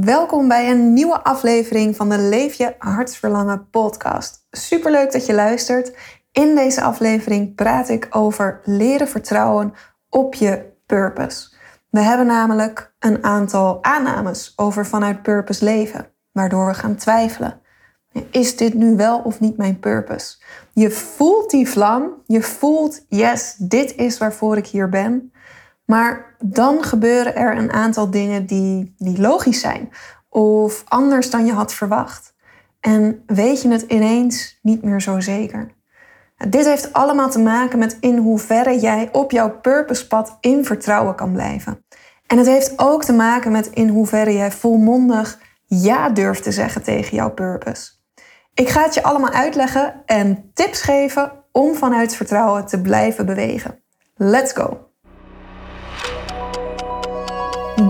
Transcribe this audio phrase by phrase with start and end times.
[0.00, 4.46] Welkom bij een nieuwe aflevering van de Leef je hartsverlangen podcast.
[4.50, 5.96] Superleuk dat je luistert.
[6.30, 9.74] In deze aflevering praat ik over leren vertrouwen
[10.08, 11.52] op je purpose.
[11.90, 17.60] We hebben namelijk een aantal aannames over vanuit purpose leven, waardoor we gaan twijfelen.
[18.30, 20.36] Is dit nu wel of niet mijn purpose?
[20.72, 25.31] Je voelt die vlam, je voelt, yes, dit is waarvoor ik hier ben.
[25.92, 29.90] Maar dan gebeuren er een aantal dingen die, die logisch zijn
[30.28, 32.34] of anders dan je had verwacht.
[32.80, 35.74] En weet je het ineens niet meer zo zeker.
[36.48, 41.32] Dit heeft allemaal te maken met in hoeverre jij op jouw purposepad in vertrouwen kan
[41.32, 41.84] blijven.
[42.26, 46.82] En het heeft ook te maken met in hoeverre jij volmondig ja durft te zeggen
[46.82, 47.92] tegen jouw purpose.
[48.54, 53.82] Ik ga het je allemaal uitleggen en tips geven om vanuit vertrouwen te blijven bewegen.
[54.14, 54.91] Let's go!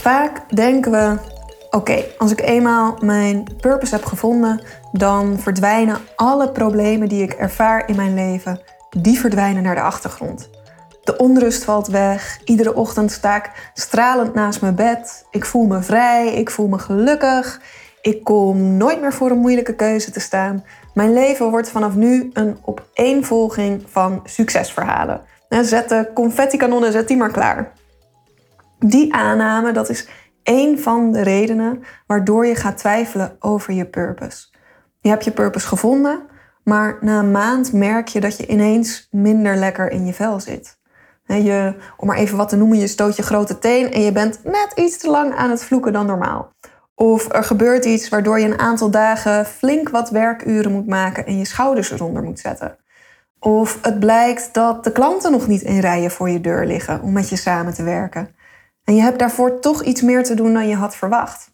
[0.00, 1.16] Vaak denken we:
[1.70, 7.88] oké, als ik eenmaal mijn purpose heb gevonden, dan verdwijnen alle problemen die ik ervaar
[7.88, 10.50] in mijn leven, die verdwijnen naar de achtergrond.
[11.04, 12.38] De onrust valt weg.
[12.44, 15.26] Iedere ochtend sta ik stralend naast mijn bed.
[15.30, 17.60] Ik voel me vrij, ik voel me gelukkig.
[18.02, 20.64] Ik kom nooit meer voor een moeilijke keuze te staan.
[20.94, 25.20] Mijn leven wordt vanaf nu een opeenvolging van succesverhalen.
[25.48, 27.72] Zet de confetti-kanonnen, zet die maar klaar.
[28.78, 30.08] Die aanname, dat is
[30.42, 34.46] één van de redenen waardoor je gaat twijfelen over je purpose.
[35.00, 36.20] Je hebt je purpose gevonden,
[36.64, 40.78] maar na een maand merk je dat je ineens minder lekker in je vel zit.
[41.24, 44.40] Je, om maar even wat te noemen, je stoot je grote teen en je bent
[44.44, 46.52] net iets te lang aan het vloeken dan normaal.
[46.94, 51.38] Of er gebeurt iets waardoor je een aantal dagen flink wat werkuren moet maken en
[51.38, 52.76] je schouders eronder moet zetten.
[53.38, 57.12] Of het blijkt dat de klanten nog niet in rijen voor je deur liggen om
[57.12, 58.36] met je samen te werken.
[58.88, 61.50] En je hebt daarvoor toch iets meer te doen dan je had verwacht.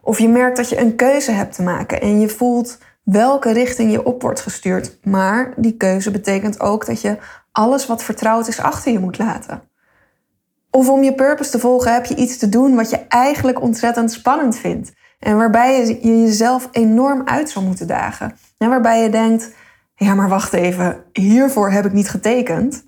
[0.00, 3.92] Of je merkt dat je een keuze hebt te maken en je voelt welke richting
[3.92, 4.98] je op wordt gestuurd.
[5.02, 7.18] Maar die keuze betekent ook dat je
[7.52, 9.62] alles wat vertrouwd is achter je moet laten.
[10.70, 14.12] Of om je purpose te volgen heb je iets te doen wat je eigenlijk ontzettend
[14.12, 14.92] spannend vindt.
[15.18, 18.36] En waarbij je jezelf enorm uit zou moeten dagen.
[18.58, 19.54] En waarbij je denkt,
[19.94, 22.84] ja maar wacht even, hiervoor heb ik niet getekend.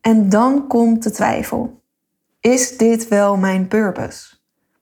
[0.00, 1.79] En dan komt de twijfel.
[2.40, 4.38] Is dit wel mijn purpose?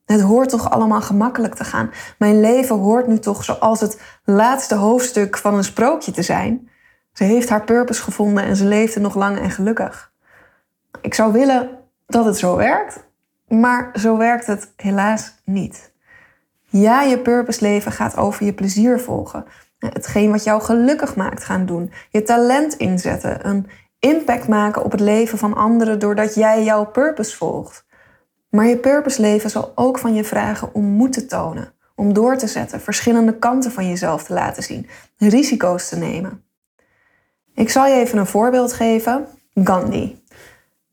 [0.07, 1.91] Het hoort toch allemaal gemakkelijk te gaan.
[2.19, 6.71] Mijn leven hoort nu toch zoals het laatste hoofdstuk van een sprookje te zijn.
[7.13, 10.13] Ze heeft haar purpose gevonden en ze leefde nog lang en gelukkig.
[11.01, 11.71] Ik zou willen
[12.07, 13.07] dat het zo werkt,
[13.49, 15.93] maar zo werkt het helaas niet.
[16.65, 19.45] Ja, je purpose leven gaat over je plezier volgen.
[19.79, 21.93] Hetgeen wat jou gelukkig maakt gaan doen.
[22.11, 23.49] Je talent inzetten.
[23.49, 23.67] Een
[23.99, 27.87] impact maken op het leven van anderen doordat jij jouw purpose volgt.
[28.51, 32.37] Maar je purpose leven zal ook van je vragen om moed te tonen, om door
[32.37, 36.43] te zetten, verschillende kanten van jezelf te laten zien, risico's te nemen.
[37.55, 39.27] Ik zal je even een voorbeeld geven.
[39.55, 40.23] Gandhi.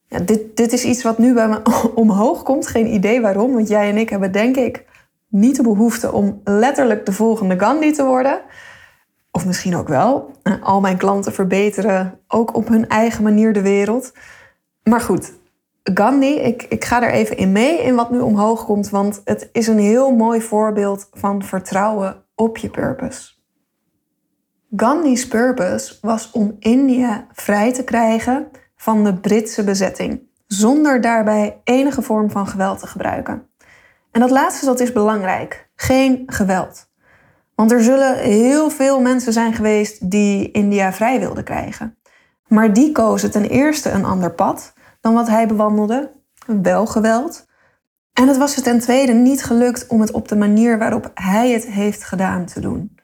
[0.08, 1.62] Ja, dit, dit is iets wat nu bij me
[1.96, 2.68] omhoog komt.
[2.68, 4.86] Geen idee waarom, want jij en ik hebben denk ik
[5.28, 8.42] niet de behoefte om letterlijk de volgende Gandhi te worden.
[9.36, 10.32] Of misschien ook wel.
[10.44, 14.14] Eh, al mijn klanten verbeteren ook op hun eigen manier de wereld.
[14.84, 15.34] Maar goed,
[15.84, 19.50] Gandhi, ik, ik ga er even in mee in wat nu omhoog komt, want het
[19.52, 23.34] is een heel mooi voorbeeld van vertrouwen op je purpose.
[24.76, 32.02] Gandhi's purpose was om India vrij te krijgen van de Britse bezetting, zonder daarbij enige
[32.02, 33.48] vorm van geweld te gebruiken.
[34.12, 35.70] En dat laatste dat is belangrijk.
[35.76, 36.94] Geen geweld.
[37.56, 41.98] Want er zullen heel veel mensen zijn geweest die India vrij wilden krijgen.
[42.48, 46.12] Maar die kozen ten eerste een ander pad dan wat hij bewandelde,
[46.46, 47.46] wel geweld.
[48.14, 51.52] En het was er ten tweede niet gelukt om het op de manier waarop hij
[51.52, 53.00] het heeft gedaan te doen.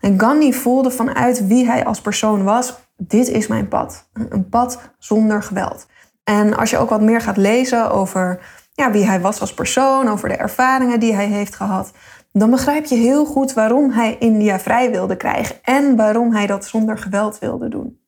[0.00, 4.08] En Gandhi voelde vanuit wie hij als persoon was, dit is mijn pad.
[4.12, 5.86] Een pad zonder geweld.
[6.24, 8.40] En als je ook wat meer gaat lezen over
[8.72, 11.92] ja, wie hij was als persoon, over de ervaringen die hij heeft gehad,
[12.32, 16.66] dan begrijp je heel goed waarom hij India vrij wilde krijgen en waarom hij dat
[16.66, 18.00] zonder geweld wilde doen.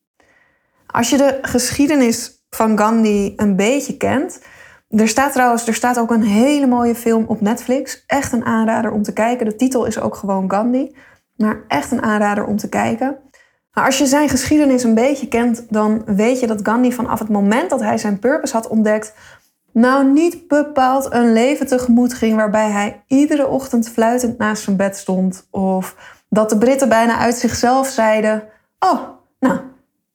[0.87, 4.43] Als je de geschiedenis van Gandhi een beetje kent.
[4.89, 8.05] Er staat trouwens er staat ook een hele mooie film op Netflix.
[8.07, 9.47] Echt een aanrader om te kijken.
[9.47, 10.97] De titel is ook gewoon Gandhi.
[11.37, 13.19] Maar echt een aanrader om te kijken.
[13.73, 17.29] Maar als je zijn geschiedenis een beetje kent, dan weet je dat Gandhi vanaf het
[17.29, 19.15] moment dat hij zijn purpose had ontdekt,
[19.73, 24.97] nou niet bepaald een leven tegemoet ging waarbij hij iedere ochtend fluitend naast zijn bed
[24.97, 25.47] stond.
[25.51, 25.97] Of
[26.29, 28.43] dat de Britten bijna uit zichzelf zeiden:
[28.79, 29.01] Oh,
[29.39, 29.61] nou,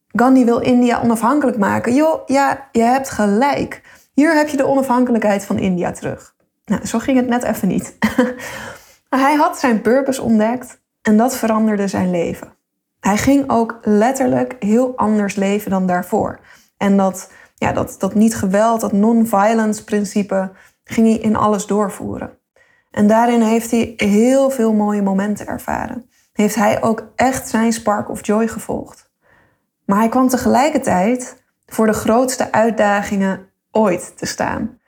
[0.07, 1.93] Gandhi wil India onafhankelijk maken.
[1.93, 3.81] Joh, ja, je hebt gelijk.
[4.13, 6.35] Hier heb je de onafhankelijkheid van India terug.
[6.65, 7.97] Nou, zo ging het net even niet.
[9.09, 12.53] hij had zijn purpose ontdekt en dat veranderde zijn leven.
[12.99, 16.39] Hij ging ook letterlijk heel anders leven dan daarvoor.
[16.77, 20.51] En dat, ja, dat, dat niet geweld, dat non-violence principe,
[20.83, 22.37] ging hij in alles doorvoeren.
[22.91, 26.09] En daarin heeft hij heel veel mooie momenten ervaren.
[26.33, 29.11] Heeft hij ook echt zijn spark of joy gevolgd.
[29.85, 34.79] Maar hij kwam tegelijkertijd voor de grootste uitdagingen ooit te staan.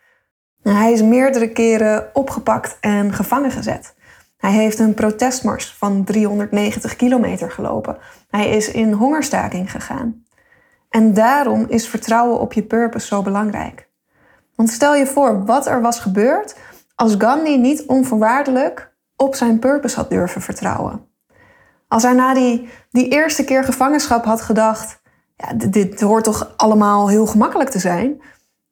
[0.61, 3.95] Hij is meerdere keren opgepakt en gevangen gezet.
[4.37, 7.97] Hij heeft een protestmars van 390 kilometer gelopen.
[8.29, 10.25] Hij is in hongerstaking gegaan.
[10.89, 13.89] En daarom is vertrouwen op je purpose zo belangrijk.
[14.55, 16.55] Want stel je voor wat er was gebeurd
[16.95, 21.05] als Gandhi niet onvoorwaardelijk op zijn purpose had durven vertrouwen.
[21.87, 25.01] Als hij na die, die eerste keer gevangenschap had gedacht:
[25.35, 28.21] ja, dit, dit hoort toch allemaal heel gemakkelijk te zijn?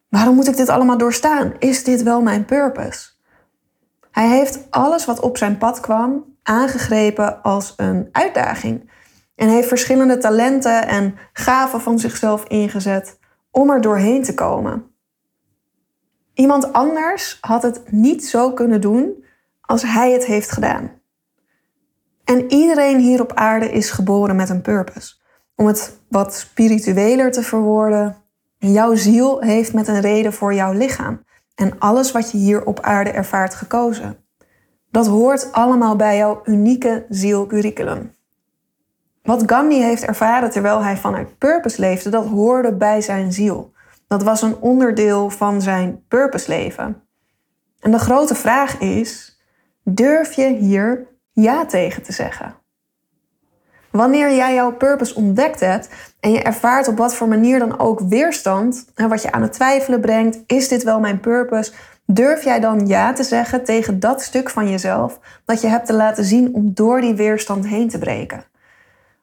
[0.09, 1.53] Waarom moet ik dit allemaal doorstaan?
[1.59, 3.09] Is dit wel mijn purpose?
[4.11, 8.89] Hij heeft alles wat op zijn pad kwam aangegrepen als een uitdaging.
[9.35, 13.19] En heeft verschillende talenten en gaven van zichzelf ingezet
[13.51, 14.95] om er doorheen te komen.
[16.33, 19.25] Iemand anders had het niet zo kunnen doen
[19.61, 20.91] als hij het heeft gedaan.
[22.23, 25.15] En iedereen hier op aarde is geboren met een purpose.
[25.55, 28.17] Om het wat spiritueler te verwoorden,
[28.57, 31.23] jouw ziel heeft met een reden voor jouw lichaam
[31.55, 34.17] en alles wat je hier op aarde ervaart gekozen.
[34.91, 38.14] Dat hoort allemaal bij jouw unieke zielcurriculum.
[39.25, 43.73] Wat Gandhi heeft ervaren terwijl hij vanuit purpose leefde, dat hoorde bij zijn ziel.
[44.07, 47.01] Dat was een onderdeel van zijn purpose leven.
[47.79, 49.39] En de grote vraag is:
[49.83, 52.55] durf je hier ja tegen te zeggen?
[53.91, 55.89] Wanneer jij jouw purpose ontdekt hebt
[56.19, 59.53] en je ervaart op wat voor manier dan ook weerstand, en wat je aan het
[59.53, 61.73] twijfelen brengt, is dit wel mijn purpose?
[62.05, 65.93] Durf jij dan ja te zeggen tegen dat stuk van jezelf dat je hebt te
[65.93, 68.53] laten zien om door die weerstand heen te breken?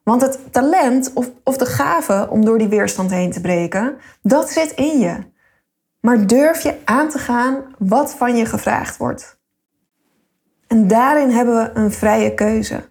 [0.04, 4.50] Want het talent of, of de gave om door die weerstand heen te breken, dat
[4.50, 5.16] zit in je.
[6.00, 9.40] Maar durf je aan te gaan wat van je gevraagd wordt?
[10.66, 12.90] En daarin hebben we een vrije keuze.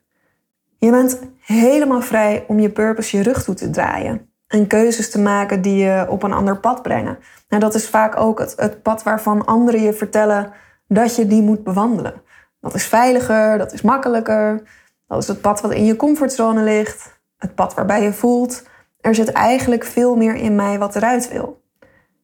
[0.77, 4.29] Je bent helemaal vrij om je purpose je rug toe te draaien.
[4.47, 7.17] En keuzes te maken die je op een ander pad brengen.
[7.47, 10.53] En dat is vaak ook het, het pad waarvan anderen je vertellen
[10.87, 12.21] dat je die moet bewandelen.
[12.59, 14.61] Dat is veiliger, dat is makkelijker.
[15.11, 17.21] Dat is het pad wat in je comfortzone ligt.
[17.37, 18.63] Het pad waarbij je voelt,
[19.01, 21.61] er zit eigenlijk veel meer in mij wat eruit wil.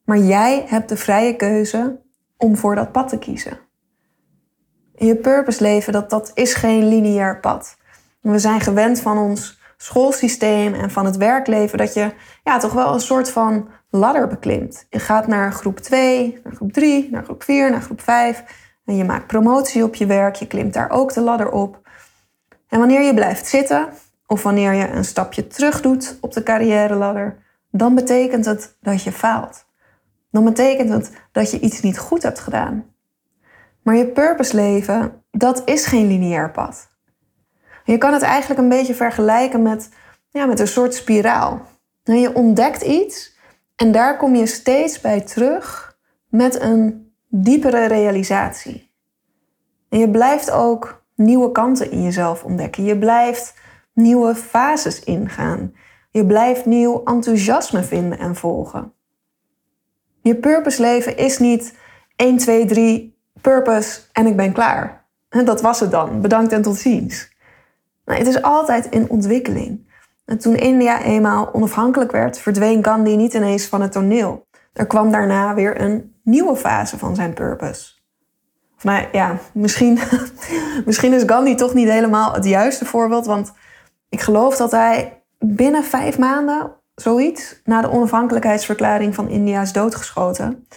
[0.06, 2.02] Maar jij hebt de vrije keuze
[2.38, 3.60] om voor dat pad te kiezen.
[4.96, 7.78] je purpose leven, dat, dat is geen lineair pad.
[8.22, 12.12] We zijn gewend van ons schoolsysteem en van het werkleven dat je
[12.44, 14.86] ja, toch wel een soort van ladder beklimt.
[14.90, 18.44] Je gaat naar groep 2, naar groep 3, naar groep 4, naar groep 5
[18.86, 21.86] en je maakt promotie op je werk, je klimt daar ook de ladder op.
[22.68, 23.90] En wanneer je blijft zitten
[24.26, 27.38] of wanneer je een stapje terug doet op de carrière ladder,
[27.72, 29.66] dan betekent het dat je faalt.
[30.32, 32.86] Dan betekent het dat je iets niet goed hebt gedaan.
[33.82, 36.90] Maar je purpose leven, dat is geen lineair pad.
[37.84, 39.90] Je kan het eigenlijk een beetje vergelijken met,
[40.30, 41.62] ja, met een soort spiraal.
[42.04, 43.38] Je ontdekt iets
[43.76, 45.98] en daar kom je steeds bij terug
[46.30, 48.92] met een diepere realisatie.
[49.90, 52.84] En je blijft ook nieuwe kanten in jezelf ontdekken.
[52.84, 53.54] Je blijft
[53.94, 55.74] nieuwe fases ingaan.
[56.12, 58.94] Je blijft nieuw enthousiasme vinden en volgen.
[60.22, 61.76] Je purpose leven is niet
[62.16, 65.06] 1, 2, 3, purpose en ik ben klaar.
[65.30, 66.22] Dat was het dan.
[66.22, 67.36] Bedankt en tot ziens.
[68.06, 69.86] Nou, het is altijd in ontwikkeling.
[70.26, 74.48] En toen India eenmaal onafhankelijk werd, verdween Gandhi niet ineens van het toneel.
[74.74, 77.97] Er kwam daarna weer een nieuwe fase van zijn purpose.
[78.82, 80.00] Nou ja, misschien,
[80.86, 83.54] misschien is Gandhi toch niet helemaal het juiste voorbeeld, want
[84.10, 90.68] ik geloof dat hij binnen vijf maanden, zoiets, na de onafhankelijkheidsverklaring van India is doodgeschoten.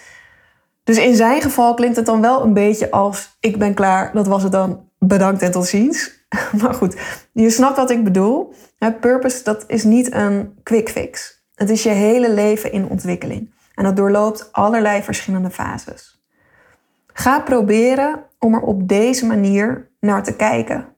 [0.85, 4.27] Dus in zijn geval klinkt het dan wel een beetje als: ik ben klaar, dat
[4.27, 6.25] was het dan, bedankt en tot ziens.
[6.63, 6.97] maar goed,
[7.33, 8.55] je snapt wat ik bedoel.
[9.01, 11.43] Purpose, dat is niet een quick fix.
[11.55, 13.51] Het is je hele leven in ontwikkeling.
[13.75, 16.20] En dat doorloopt allerlei verschillende fases.
[17.13, 20.97] Ga proberen om er op deze manier naar te kijken,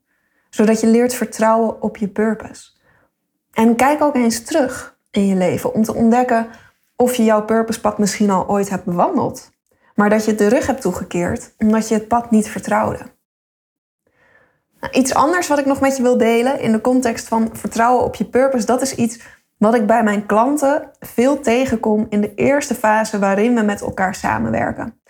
[0.50, 2.70] zodat je leert vertrouwen op je purpose.
[3.52, 6.46] En kijk ook eens terug in je leven om te ontdekken
[6.96, 9.50] of je jouw purposepad misschien al ooit hebt bewandeld,
[9.94, 12.98] maar dat je de rug hebt toegekeerd omdat je het pad niet vertrouwde.
[14.80, 18.04] Nou, iets anders wat ik nog met je wil delen in de context van vertrouwen
[18.04, 19.20] op je purpose, dat is iets
[19.58, 24.14] wat ik bij mijn klanten veel tegenkom in de eerste fase waarin we met elkaar
[24.14, 25.00] samenwerken.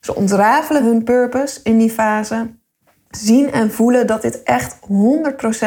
[0.00, 2.54] Ze ontrafelen hun purpose in die fase,
[3.10, 4.78] zien en voelen dat dit echt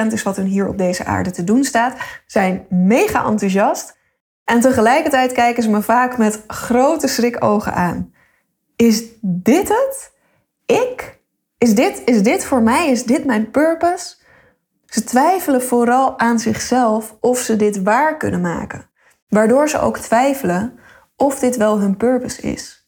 [0.10, 1.94] 100% is wat hun hier op deze aarde te doen staat,
[2.26, 3.98] zijn mega enthousiast
[4.44, 8.14] en tegelijkertijd kijken ze me vaak met grote schrikogen aan.
[8.76, 10.12] Is dit het?
[10.66, 11.20] Ik?
[11.58, 12.90] Is dit, is dit voor mij?
[12.90, 14.16] Is dit mijn purpose?
[14.86, 18.90] Ze twijfelen vooral aan zichzelf of ze dit waar kunnen maken,
[19.28, 20.80] waardoor ze ook twijfelen
[21.16, 22.79] of dit wel hun purpose is.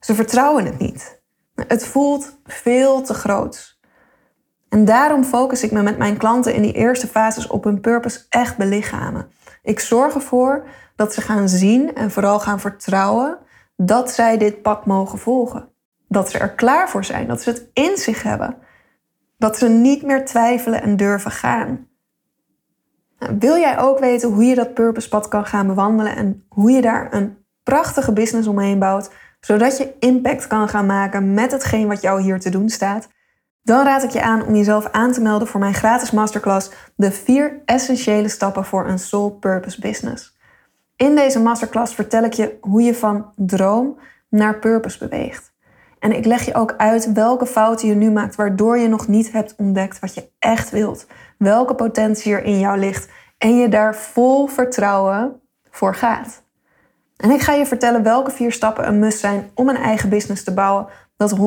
[0.00, 1.22] Ze vertrouwen het niet.
[1.54, 3.78] Het voelt veel te groot.
[4.68, 8.26] En daarom focus ik me met mijn klanten in die eerste fases op hun purpose
[8.28, 9.30] echt belichamen.
[9.62, 13.38] Ik zorg ervoor dat ze gaan zien en vooral gaan vertrouwen
[13.76, 15.68] dat zij dit pad mogen volgen.
[16.08, 18.56] Dat ze er klaar voor zijn, dat ze het in zich hebben.
[19.36, 21.88] Dat ze niet meer twijfelen en durven gaan.
[23.18, 26.80] Nou, wil jij ook weten hoe je dat purposepad kan gaan bewandelen en hoe je
[26.80, 29.10] daar een prachtige business omheen bouwt,
[29.40, 33.08] zodat je impact kan gaan maken met hetgeen wat jou hier te doen staat?
[33.62, 37.12] Dan raad ik je aan om jezelf aan te melden voor mijn gratis masterclass De
[37.12, 40.36] 4 essentiële stappen voor een soul purpose business.
[40.96, 45.52] In deze masterclass vertel ik je hoe je van droom naar purpose beweegt.
[45.98, 49.32] En ik leg je ook uit welke fouten je nu maakt waardoor je nog niet
[49.32, 51.06] hebt ontdekt wat je echt wilt.
[51.38, 55.40] Welke potentie er in jou ligt en je daar vol vertrouwen
[55.70, 56.42] voor gaat.
[57.18, 60.44] En ik ga je vertellen welke vier stappen een must zijn om een eigen business
[60.44, 61.42] te bouwen dat 100%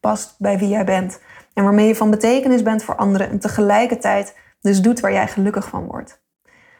[0.00, 1.20] past bij wie jij bent.
[1.54, 5.68] En waarmee je van betekenis bent voor anderen en tegelijkertijd dus doet waar jij gelukkig
[5.68, 6.22] van wordt.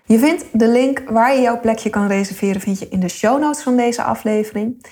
[0.05, 3.41] Je vindt de link waar je jouw plekje kan reserveren vind je in de show
[3.41, 4.87] notes van deze aflevering.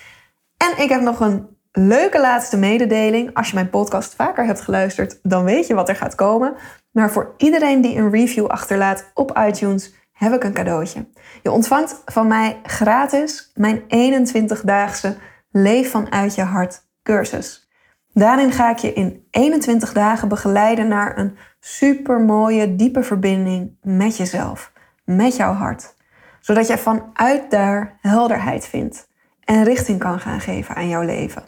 [0.57, 3.35] En ik heb nog een leuke laatste mededeling.
[3.35, 6.55] Als je mijn podcast vaker hebt geluisterd, dan weet je wat er gaat komen.
[6.91, 11.07] Maar voor iedereen die een review achterlaat op iTunes, heb ik een cadeautje.
[11.43, 15.17] Je ontvangt van mij gratis mijn 21-daagse
[15.51, 17.71] Leef vanuit je hart cursus.
[18.13, 24.73] Daarin ga ik je in 21 dagen begeleiden naar een supermooie, diepe verbinding met jezelf,
[25.05, 25.95] met jouw hart.
[26.41, 29.09] Zodat jij vanuit daar helderheid vindt
[29.45, 31.43] en richting kan gaan geven aan jouw leven.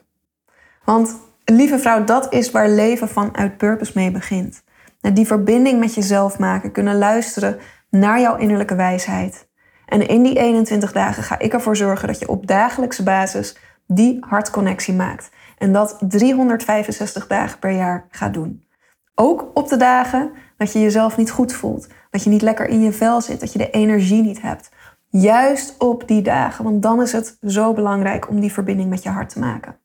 [0.84, 4.62] Want lieve vrouw, dat is waar leven vanuit purpose mee begint.
[5.00, 7.58] Die verbinding met jezelf maken, kunnen luisteren
[7.94, 9.48] naar jouw innerlijke wijsheid.
[9.86, 14.24] En in die 21 dagen ga ik ervoor zorgen dat je op dagelijkse basis die
[14.28, 15.30] hartconnectie maakt.
[15.58, 18.66] En dat 365 dagen per jaar gaat doen.
[19.14, 22.82] Ook op de dagen dat je jezelf niet goed voelt, dat je niet lekker in
[22.82, 24.70] je vel zit, dat je de energie niet hebt.
[25.08, 29.08] Juist op die dagen, want dan is het zo belangrijk om die verbinding met je
[29.08, 29.76] hart te maken.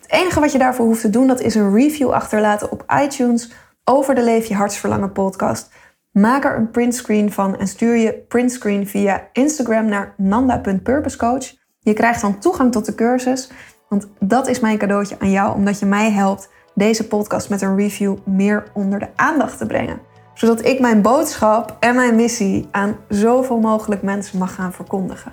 [0.00, 3.52] Het enige wat je daarvoor hoeft te doen, dat is een review achterlaten op iTunes
[3.84, 5.72] over de Leef je Hartsverlangen podcast.
[6.14, 11.52] Maak er een printscreen van en stuur je printscreen via Instagram naar nanda.purposecoach.
[11.80, 13.50] Je krijgt dan toegang tot de cursus,
[13.88, 17.76] want dat is mijn cadeautje aan jou, omdat je mij helpt deze podcast met een
[17.76, 19.98] review meer onder de aandacht te brengen.
[20.34, 25.32] Zodat ik mijn boodschap en mijn missie aan zoveel mogelijk mensen mag gaan verkondigen.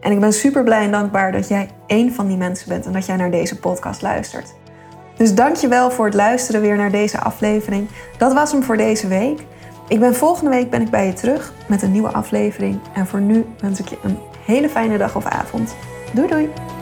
[0.00, 2.92] En ik ben super blij en dankbaar dat jij één van die mensen bent en
[2.92, 4.54] dat jij naar deze podcast luistert.
[5.16, 7.88] Dus dankjewel voor het luisteren weer naar deze aflevering.
[8.18, 9.44] Dat was hem voor deze week.
[9.88, 12.80] Ik ben volgende week ben ik bij je terug met een nieuwe aflevering.
[12.94, 15.76] En voor nu wens ik je een hele fijne dag of avond.
[16.12, 16.73] Doei doei!